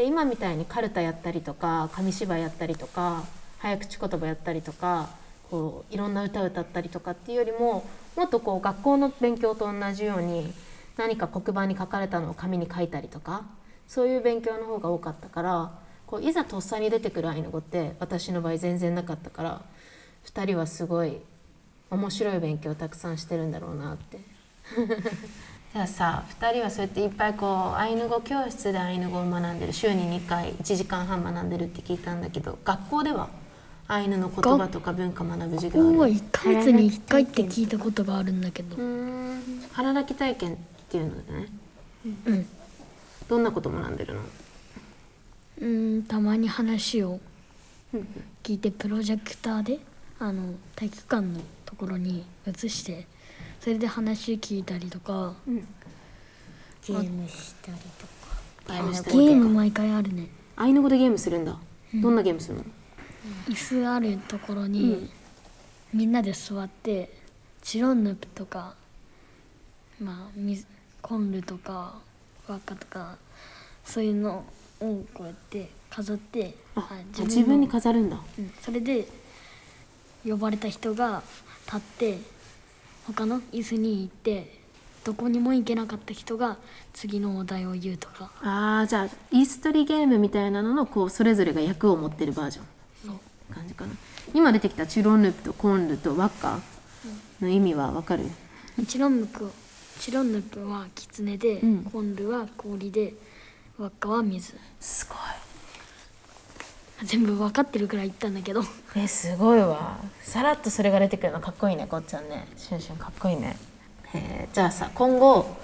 [0.00, 3.22] で今みたいにカルタやったりとか紙芝居やったりとか
[3.58, 5.10] 早口言葉やったりとか
[5.50, 7.84] こういろんな歌を歌ったりとかっていうよりも
[8.16, 10.54] もっとこう学校の勉強と同じように
[10.96, 13.44] 何か黒板に書かれたのを紙に書いたりとか
[13.86, 19.60] そういう勉強の方が多かったからこういざとっさに出てくるアイヌ語って私の場合全然なかったから
[20.24, 21.18] 2人はすごい
[21.90, 24.18] 面白い勉強をたくさんしてるんだろうなって。
[25.72, 29.72] じゃあさ2人はそうやっていっぱいこうアイヌ語教室でアイヌ語を学んでる。
[29.72, 33.28] 週に2回1時間半学んでるって聞いたんだけど学校では
[33.86, 35.90] アイヌの言葉とか文化学ぶ授業ある。
[35.90, 38.76] ここは1ヶ月に1回って聞いたことがあるんだけど。
[38.76, 39.40] うーん。
[39.72, 40.56] 腹抱き体験っ
[40.88, 41.46] ていうのでね。
[42.26, 42.46] うん。
[43.28, 44.20] どんなこと学んでるの？
[45.60, 47.20] うんたまに話を
[48.42, 49.78] 聞いてプロジェクターで
[50.18, 53.06] あの体育館のところに移して
[53.60, 58.10] それで話聞いたりとかゲームしたりとか。
[58.66, 58.94] ゲーム。
[58.94, 60.28] したゲりとかーム毎回あるね。
[60.56, 61.58] アイヌ語でゲームするんだ。
[61.94, 62.64] どんなゲームするの？
[63.48, 65.10] 椅子あるところに、
[65.92, 67.12] みんなで座って
[67.62, 68.74] チロンヌプとか
[70.00, 70.66] まあ水
[71.02, 71.94] コンルとか
[72.48, 73.16] ワッカとか
[73.84, 74.44] そういうの
[74.80, 78.18] をこうやって飾ってあはい自分にの飾るんだ。
[78.38, 78.52] うん。
[78.62, 79.06] それで
[80.24, 81.22] 呼ばれた人が
[81.66, 82.18] 立って
[83.12, 84.60] 他の椅子に行って
[85.04, 86.58] どこにも行けなかった人が
[86.92, 88.30] 次のお題を言うとか。
[88.42, 92.64] あーじゃあイーストリーゲームみたいなののこうそれぞれが役を持ってるバージョン。
[93.06, 93.54] そう。
[93.54, 93.92] 感じかな。
[94.34, 96.60] 今出てきたチュロンヌプとコンルとワッカ。
[97.40, 98.24] の意味はわかる？
[98.86, 99.50] チロンヌク
[99.98, 101.84] チロンヌプは狐で、うん。
[101.84, 103.14] コンルは氷で
[103.78, 104.54] ワッカは水。
[104.78, 105.18] すごい
[107.04, 108.62] 全部分かってるくらい言ったんだけど。
[108.94, 109.98] えすごいわ。
[110.22, 112.46] さらっとそれが出てくるのかっこいいねこっちゃんね。
[112.56, 113.56] シュンシュンかっこいいね。
[114.12, 114.54] へー。
[114.54, 115.56] じゃあさ今後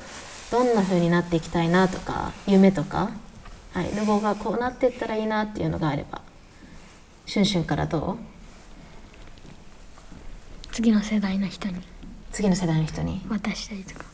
[0.51, 3.11] どんな風になっていきたいなとか夢とか。
[3.73, 3.95] はい。
[3.95, 6.23] ヌゴがこうなっていったらいいなっていうのがあれば。
[7.27, 8.17] シュンシュンからどう？
[10.73, 11.75] 次の世代の人に。
[12.33, 13.21] 次の世代の人に？
[13.29, 14.05] 渡したりとか、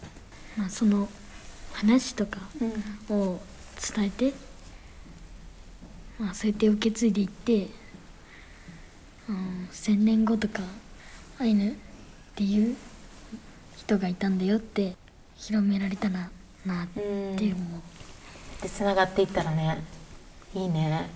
[0.56, 1.08] まあ、その
[1.72, 2.38] 話とか
[3.10, 3.40] を
[3.94, 4.32] 伝えて、
[6.22, 7.66] まあ、そうやって受け継いでいって、
[9.28, 10.62] うん、1,000年後とか
[11.40, 11.74] アイヌっ
[12.36, 12.76] ていう
[13.76, 14.94] 人がいたんだよって
[15.36, 16.30] 広められたら
[16.64, 18.62] なって思う。
[18.62, 19.82] でつながっていったらね
[20.54, 21.10] いいね。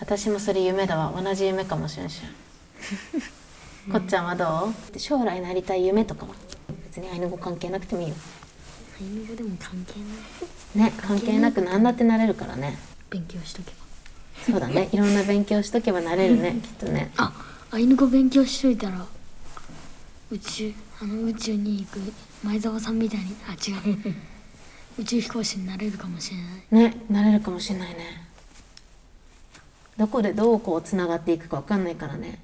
[0.00, 1.12] 私もそれ夢だわ。
[1.22, 2.22] 同じ夢かもしれんし。
[3.92, 4.98] こっちゃんはどう？
[4.98, 6.34] 将来なりたい夢とかは？
[6.86, 8.14] 別にアイヌ語関係なくてもいいよ。
[8.98, 10.00] アイヌ語でも関係
[10.78, 10.90] ない。
[10.90, 12.78] ね関係なく何だってなれるからね。
[13.10, 13.81] 勉強しとけば
[14.44, 14.88] そうだね。
[14.92, 17.10] いろんな勉強しとけばなれるねきっとね。
[17.16, 17.32] あ
[17.70, 19.06] アイヌ語勉強しといたら
[20.30, 22.00] 宇宙あの宇宙に行く
[22.42, 24.14] 前澤さんみたいにあ違う。
[25.00, 26.90] 宇宙飛行士になれるかもしれない。
[26.90, 28.28] ねなれるかもしれないね。
[29.96, 32.40] どこでどうこうつながっていくか分かんないからね。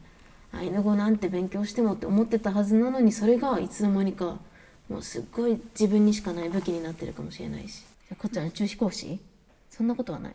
[0.52, 4.38] アイヌ語なんて勉強してもって思ってたはずなのにそれがいつの間にか
[4.88, 7.84] もうすっごい自分にしかない武器になってるかもしれないし。
[8.18, 9.18] こっちゃん宇宙飛行士？
[9.70, 10.34] そんなことはない、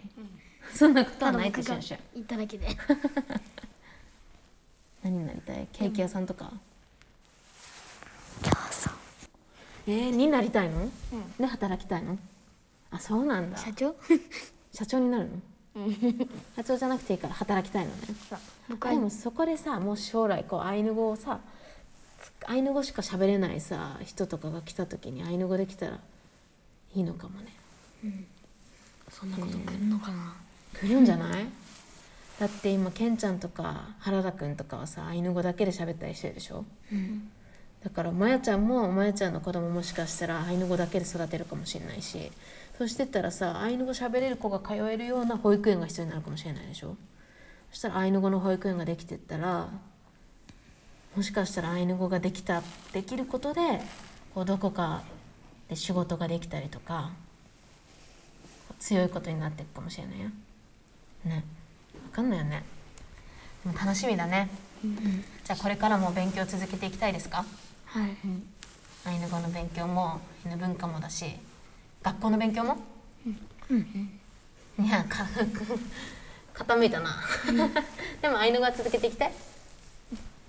[0.74, 2.68] そんなことはないって僕がシュンシュン言っただけで。
[5.04, 5.68] 何になりたい？
[5.74, 6.52] ケーキ屋さんとか？
[9.86, 10.90] えー、になりたいの、
[11.38, 12.18] で働きたいの？
[12.90, 13.58] あそうなんだ。
[13.58, 13.96] 社長？
[14.72, 15.30] 社長になる
[15.76, 15.86] の？
[16.56, 17.98] 社長じゃなくていいから働きたいのね。
[18.70, 21.40] 僕はでもそこでさもし将来こうアイヌ語をさ
[22.22, 26.00] つアイヌ語しか喋れないさ人とかが来た時にアイヌ語できたら
[26.96, 27.54] いいのかもね。
[29.10, 30.36] そんなこと来るのかな、
[30.82, 31.46] 来るんじゃない、
[32.40, 36.66] だって今ケンちゃんとか原田くんとかはさアイヌ語だけで喋ったりしてるでしょ、
[37.84, 42.32] だからまやちゃんもまやちゃんの子供もしかしたらアイヌ語だけで育てるかもしれないし
[42.78, 46.96] そうしてったらさアイヌ語喋れる子が通えるような保育園が必要になるかもしれないでしょ？
[47.72, 49.70] そしたらアイヌ語の保育園ができてったら
[51.16, 53.62] もしかしたらアイヌ語ができたできることで
[54.34, 55.04] こうどこか
[55.70, 57.12] で仕事ができたりとか
[58.80, 60.30] 強いことになっていくかもしれないよ。
[61.26, 61.44] ね。
[62.12, 62.64] 分かんないよね。
[63.66, 64.50] でも楽しみだね、
[64.84, 67.46] じゃあこれからも勉強続けていきたいですか？
[67.86, 68.18] はい、
[69.06, 71.26] アイヌ語の勉強もアイヌ文化もだし
[72.02, 72.78] 学校の勉強も？
[74.80, 75.26] いやか
[76.54, 77.22] 傾いたな。
[78.22, 79.32] でもアイヌ語は続けていきたい？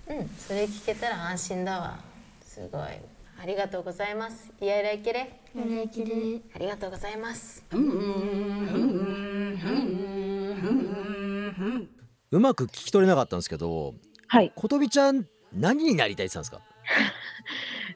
[0.08, 1.98] うんそれ聞けたら安心だわ。
[2.44, 2.82] すごい。
[3.40, 4.50] ありがとうございます。
[4.60, 5.40] いやいらいけれ。
[5.54, 6.40] やりきれ。
[6.54, 7.62] ありがとうございます。
[7.70, 7.76] う
[12.40, 13.94] まく聞き取れなかったんですけど
[14.26, 14.52] はい。
[14.54, 16.74] ことびちゃん何になりたいって言ってたんですか？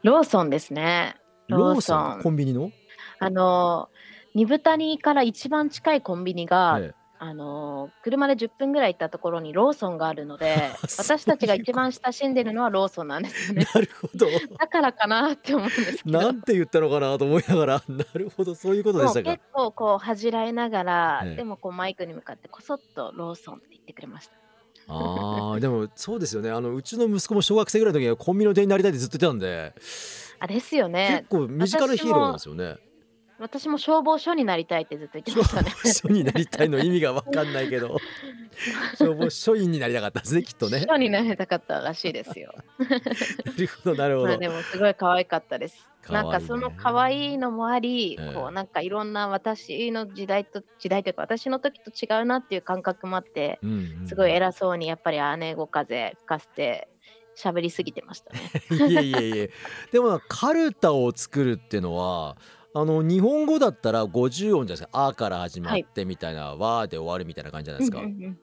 [0.03, 1.17] ローソンですね。
[1.49, 2.21] ローソン。
[2.23, 2.71] コンビニの、
[3.19, 3.89] あの、
[4.35, 13.67] 二部谷から一番近いコンビニが、えあの車で10分ぐらい行ったところにローソンがあるので 私たちが一番親しんでるのはローソンなんですよね。
[13.75, 14.27] え なるほど。
[14.57, 16.19] だからかなって思うんですけど。
[16.19, 19.31] なんて言ったのかなと思いながら なるほどそういうことでしたか。
[19.33, 21.37] 結構こう恥じらいながら、ええ。
[21.37, 24.35] でもこうマイクに向かってこそっとローソンって言ってくれました。
[24.91, 26.51] あーでもそうですよね。
[26.51, 29.75] あのうちの息子も小学生ぐらいの時にはコンビニの店員になりたいってずっと言ってたんで、
[30.39, 31.27] あですよね。
[31.29, 32.77] 結構身近なヒーローなんですよね
[33.41, 35.71] 私も消防署になりたいってずっと言ってましたね。
[35.93, 37.97] 署になりたいの意味が分かんないけど。
[38.99, 40.81] 消防署員になりたかったですねきっとね。
[40.89, 42.53] 署になりたかったらしいですよ。
[42.83, 44.29] なるほどなるほど。
[44.29, 45.89] まあでもすごい可愛かったです。
[46.03, 46.33] 可愛いね。
[46.33, 48.35] なんかその可愛いのもあり、ええ。
[48.35, 53.71] こうなんかいろんな私の時代と時代というか私の時と違うなっていう感覚もあって、うん
[54.01, 56.89] うんすごい偉そうにやっぱり姉御風吹かせて
[57.37, 58.89] 喋りすぎてましたね。
[58.89, 59.51] いえいえいえ。
[59.93, 62.37] でもカルタを作るっていうのは
[62.75, 68.39] あの日本語だったら50音じゃないですか「あ」から始まってみたいな「わ」で終わるみたいな感じじゃないですか、うんうんうん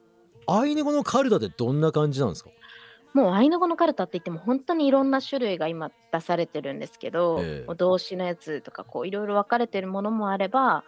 [0.48, 2.52] アイヌ語のカルタってどんな感じなんですか？
[3.16, 7.66] もうアイヌ語のカルタって言っても本当にいろんな種類が今出されてるんですけど、ええ。
[7.66, 10.84] もう動詞のやつとかこういろいろ分かれてるものもあれば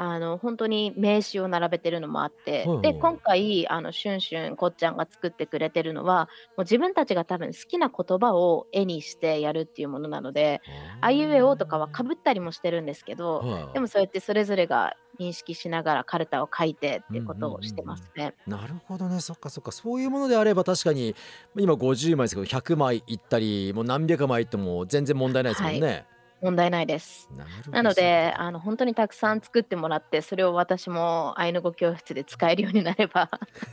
[0.00, 10.60] あの本当に名詞を並べてるのもあって、はいはいで今回あのシュンシュンこっちゃんが作ってくれてるのはもう自分たちが多分好きな言葉を絵にしてやるっていうものなので
[11.00, 18.34] 「あいうえお」とかはかぶったりもしてるんですけど、はいでもそうやってそれぞれが認識しながらカルタを書いてっていうことをしてますね。
[18.46, 19.20] なるほどね。
[19.20, 19.72] そっかそっか。
[19.72, 21.16] そういうものであれば確かに
[21.56, 26.06] 今50枚ですけど100枚いったりもう何百枚いっても全然問題ないですもんね、
[26.40, 27.28] 問題ないです。
[27.36, 33.28] ななのであの本当にたくさん作ってもらってそれを私もアイヌ語教室で使えるようになれば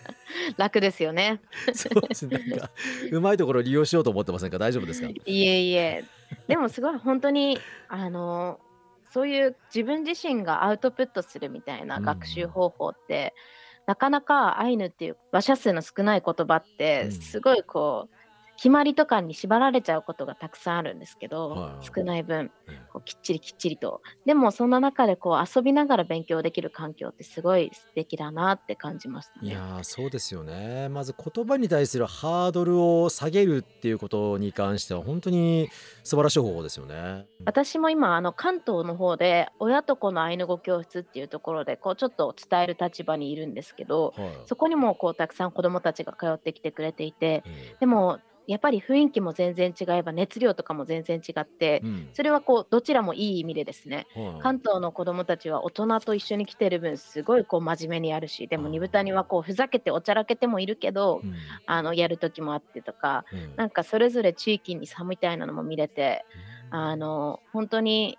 [0.57, 1.41] 楽ですよね。
[1.73, 2.39] そうですね。
[3.11, 4.57] うまいところ利用しようと思ってませんか？
[4.57, 5.07] 大丈夫ですか？
[5.07, 6.03] いえいえ。
[6.47, 8.59] でもすごい本当にあの
[9.11, 13.33] そういう自分自身がアウトプットするみたいな学習方法って、
[13.85, 17.11] なかなかアイヌっていう話者数の少ない言葉っうてん。
[17.11, 18.15] すごいこう
[18.57, 21.85] 決まりとかに縛られちゃうことがたくさんあるんですけど、はいはい。
[21.85, 22.81] 少ない分ええ。
[22.91, 24.01] こうきっちりきっちりと。
[24.25, 29.49] でもそんな中でこう遊びながら勉強できる環境ってすごい素敵だなって感じましたね。
[29.49, 30.89] いやーそうですよね。
[30.89, 35.69] まず言葉に対するハードルを下げるっていうことに関しては本当に
[36.03, 37.25] 素晴らしい方法ですよね。
[37.45, 44.29] 私も今あの関東の方で親と子のアイヌ語教室っていうところでこうちょっと伝える立場にいるんですけどはい。
[44.45, 47.75] そこにもこうたくさん子どもたちが通ってきてくれていてえ。
[47.79, 52.09] でもやっぱり雰囲気も全然違えば熱量とかも全然違ってえうん。
[52.13, 54.07] それはこうどちらもいい意味でですね。
[54.15, 61.33] はい関東の子どもたちは大人と一緒に来てる分すごいこう真面目にやるしでも二部谷はこうふざけておちゃらけてもいるけどうん。
[61.65, 63.55] あのやる時もあってとかうん。
[63.55, 66.25] なんかそれぞれ地域に差みたいなのも見れて
[66.69, 68.17] あの本当に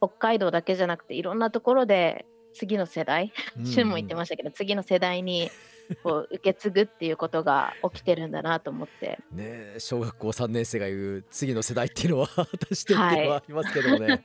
[0.00, 2.24] 北海道だけじゃなくていろんなところで
[2.54, 3.64] 次の世代、うん。
[3.88, 5.50] も言ってましたけど次の世代に
[6.02, 14.22] こう受け継ぐっていうことが起きてるんだなと思ってねえ小学校3年生が言う次の世代っていうのは果たしてっていうのはありますけどもね。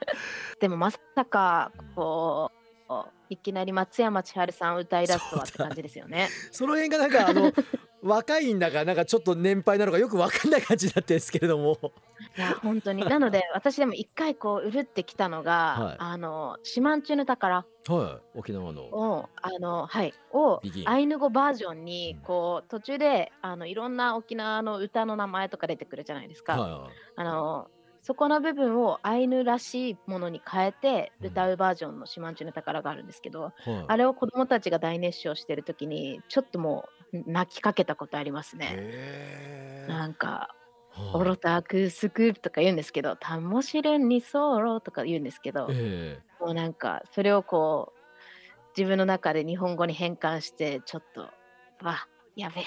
[0.60, 2.64] でもまさかこう
[3.30, 6.28] いきなり松山千春さんを歌い出すとはって感じですよね。
[6.50, 7.52] そ の辺がなんかあの
[8.04, 11.78] 若いんだかなんかちょっと年配なのかよく分かんない感じになってるんですけれども。
[12.36, 13.02] いや本当に。
[13.02, 15.96] なので 私でも一回こううるってきたのが、はい。
[15.98, 17.64] あの四万十の宝。
[17.88, 18.38] はい。
[18.38, 18.82] 沖縄の。
[18.82, 20.12] をあのはい。
[20.32, 22.24] をアイヌ語バージョンにうん。
[22.24, 26.60] こう途中であのいろんな沖縄の歌の名前とか出てくるじゃないですか。
[26.60, 26.80] はいはい
[27.16, 27.70] あの
[28.06, 31.26] そこの部分をアイヌらしいものに変えてうん。
[31.28, 33.84] 歌うバージョンの四万十の宝があるんですけど、はい。
[33.88, 36.93] あれを子供たちが大熱唱してる時にちょっともう
[37.26, 38.78] 泣きかけたことありますね。
[39.86, 40.54] なんか
[40.90, 47.98] はいオロタクスクープとか言うんですけど、タモシレンにソーロとか言うんですけど、えもうなんかそれをこう
[48.76, 51.32] 自分の中で日本語に変換してちょっと、
[51.82, 52.64] わ、やべえ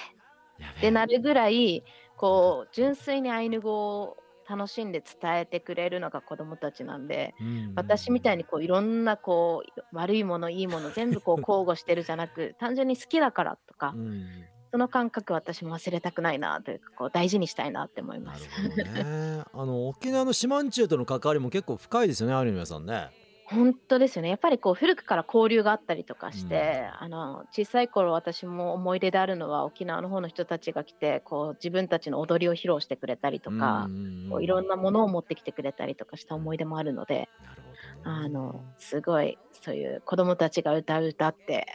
[0.60, 0.63] え。
[0.63, 0.77] やべえ。
[0.79, 1.83] ってなるぐらい、
[2.15, 14.25] こう純粋にアイヌ語を楽しんで伝えてくれるのが子供たちなんで、うん私みたいにこういろんなこう悪いものいいもの全部こう交互してるじゃなく 単純に好きだからとか、うん。
[14.69, 18.49] その感覚私も忘れたくないなというかこう大事にしたいなって思いまなるす。
[18.62, 19.43] ほどね。
[19.53, 23.10] あの沖縄の島んちゅうとの関わりも結構深いですよねアニメさんね
[23.49, 24.29] 本当ですよね。
[24.29, 33.88] やっぱりこう古くから交流があったりとかして、あの小さい頃私も思い出であるのは沖縄の方の人たちが来てこう自分たちの踊りを披露してくれたりとか、
[34.29, 38.25] こういろんなものを持ってきてくれたりとかした思い出もあるので、なるほどね。
[38.25, 41.67] あのすごいそういう子供たちが歌う歌って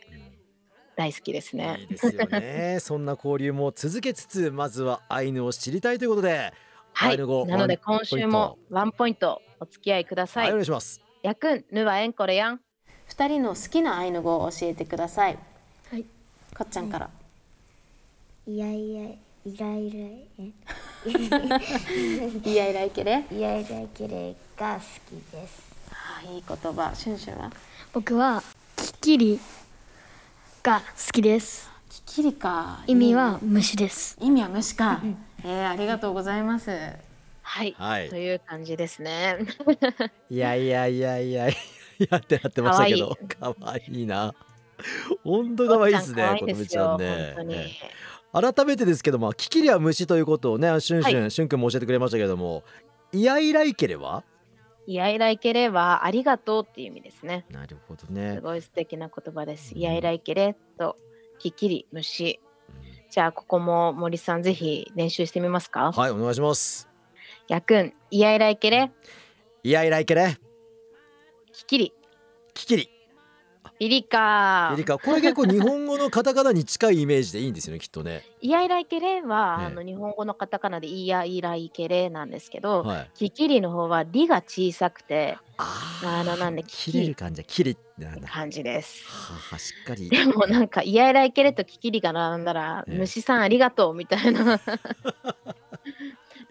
[0.94, 1.78] 大好きですね。
[1.80, 1.86] いい。
[1.86, 2.76] ですよね。
[2.84, 6.52] そんな交流も続けつつまずはアイヌを知りたいということで
[6.92, 10.52] はい、アイヌ語なので今週もワンポイントお付き合いくださはい、い。
[10.52, 12.60] お願いしますやくん、ぬはえんこれやん。
[13.06, 15.38] 二人の好きなアイヌ語を教えてください。
[15.88, 16.04] はい。
[16.52, 17.08] かっちゃんから、
[18.48, 19.10] いやいや
[19.46, 20.26] イライラえ
[22.44, 25.62] いやいらいけれイライラキレが好きです。
[25.92, 26.92] あいい言葉。
[26.92, 27.52] シュンシュンは？
[27.92, 28.42] 僕は
[28.76, 29.40] キキリ
[30.64, 31.70] が好きです。
[31.88, 32.82] キキリか。
[32.88, 34.16] 意味は虫です。
[34.20, 35.00] 意味は虫か、
[35.44, 36.70] えー、ありがとうございます
[37.42, 39.38] はい、はいという感じですね。
[40.30, 41.56] いやいやいやいやい
[42.10, 44.34] やってなってましたけどかわいいな
[45.24, 47.70] 本当かわいいですね可愛ことぶですよちゃんね
[48.32, 52.64] 改めてですけどもキキリは虫ということをねシュンシュン、シュン君も教えてくれましたけども
[53.12, 54.24] イヤイライケレは
[54.86, 57.44] イヤイライケレはありがとうっていう意味ですね。
[57.50, 59.74] なるほどねすごい素敵な言葉です。
[59.74, 60.96] うんイヤイライケレと
[61.38, 62.40] キキリ虫。
[63.10, 65.92] じゃあここも森さんぜひ練習してみますか。
[65.92, 66.91] はいお願いします
[67.48, 68.90] やくん、イヤイライケレ、
[69.62, 70.38] イヤイライケレ。
[71.52, 71.92] キキリ、
[72.54, 72.92] キキリ。
[73.78, 74.70] ピリカ。
[74.74, 74.96] エリカ。
[74.96, 78.22] これ結構日本語のカタカナに近いイメージでいいんですよねきっとね。
[78.40, 83.10] イヤイライケレは、ええあの日本語のカタカナでイヤイライケレなんですけど、はい。
[83.14, 87.76] キキリの方はリが小さくてああのなんで切れる感じキリ
[88.24, 89.04] 感じです。
[89.08, 90.08] あはあしっかり。
[90.08, 94.60] でもなんかイヤイライケレとキキリが並んだら、ええ虫さんありがとうみたいな。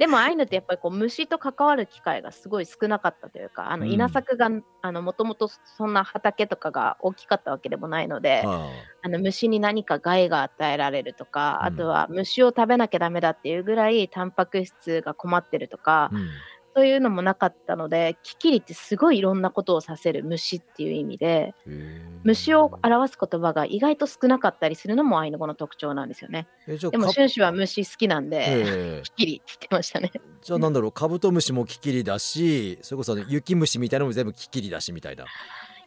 [0.01, 3.91] でもアイヌってやっぱりこう虫と関わる機会がすごい少なかったというかあのうん。
[3.91, 8.67] 稲作がもともとそんな畑とかが大きかったわけでもないので、は
[9.03, 9.09] あ。
[9.09, 11.67] の虫に何か害が与えられるとか、うん。
[11.67, 16.09] あとは虫を食べなきゃダメだっていうぐらいタンパク質が困ってるとか、
[16.75, 21.53] そういうのもなかったのでキキリってすごいいろんなことをさせる虫っていう意味で
[22.23, 26.47] 虫を表す言葉が意外と少なかったりするのもアイヌ語の特徴なんですよね。
[26.67, 29.01] でもシュンシュは虫好きなんで、ええ。
[29.03, 30.11] キキリって言ってましたね。
[30.41, 35.25] じゃあなんだろうカブトムシもキキリだしそれこそね雪虫みたいなのも全部キキリだしみたいな。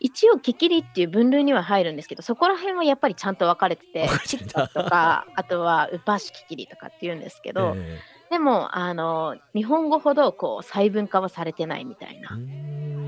[0.01, 8.01] 一応キキリっていう分類には入るんですけどそこら辺はやっぱりちゃんと分かれててチッタとかあとはウパシキキリとかって言うんですけど、え
[8.35, 12.31] でもあの日本語ほどこう細分化はされてないみたいえな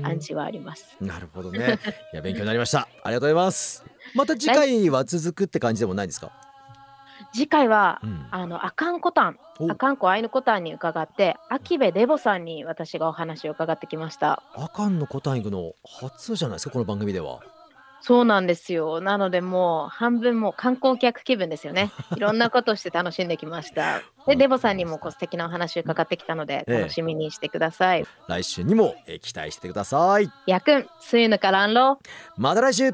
[0.07, 0.95] 感じはあります。
[1.01, 1.79] なるほどね。
[2.13, 2.87] いや勉強になりました。
[3.03, 3.83] ありがとうございます。
[4.15, 6.31] また次回は続くって感じでもないですか？
[7.33, 8.25] 次回は、うん。
[8.31, 9.69] あのアカンコタンお。
[9.69, 14.41] アカンコアイヌコタンに伺って秋部レボさんに私がお話を伺ってきました。
[14.55, 17.41] アカンのコタン行くの初じゃないですかこの番組では
[18.01, 19.01] そうなんですよ。
[19.01, 21.91] なのでもう半分もう観光客気分ですよね。
[22.15, 24.01] いろんなことをして楽しんできました。
[24.27, 28.05] で、デボさんにもこう素敵なお話を伺ってきたのでええ楽しみにしてください。
[28.27, 31.99] 来週にもえー期待してくださいやくん、すゆぬからんろ。
[32.37, 32.91] また来週